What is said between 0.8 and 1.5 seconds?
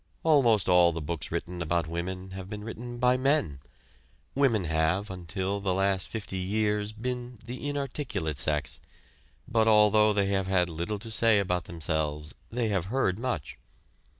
the books